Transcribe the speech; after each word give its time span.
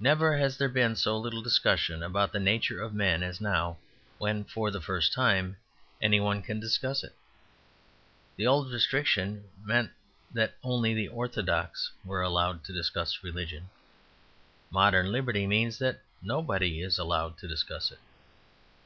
Never 0.00 0.38
has 0.38 0.56
there 0.56 0.70
been 0.70 0.96
so 0.96 1.18
little 1.18 1.42
discussion 1.42 2.02
about 2.02 2.32
the 2.32 2.40
nature 2.40 2.80
of 2.80 2.94
men 2.94 3.22
as 3.22 3.42
now, 3.42 3.76
when, 4.16 4.42
for 4.42 4.70
the 4.70 4.80
first 4.80 5.12
time, 5.12 5.58
any 6.00 6.18
one 6.18 6.40
can 6.40 6.58
discuss 6.58 7.04
it. 7.04 7.14
The 8.36 8.46
old 8.46 8.72
restriction 8.72 9.44
meant 9.62 9.90
that 10.32 10.54
only 10.62 10.94
the 10.94 11.08
orthodox 11.08 11.92
were 12.06 12.22
allowed 12.22 12.64
to 12.64 12.72
discuss 12.72 13.22
religion. 13.22 13.68
Modern 14.70 15.12
liberty 15.12 15.46
means 15.46 15.76
that 15.76 16.00
nobody 16.22 16.80
is 16.80 16.96
allowed 16.98 17.36
to 17.40 17.46
discuss 17.46 17.92
it. 17.92 17.98